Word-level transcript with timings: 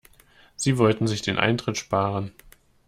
Sie 0.55 0.79
wollten 0.79 1.05
sich 1.05 1.21
den 1.21 1.37
Eintritt 1.37 1.77
sparen. 1.77 2.31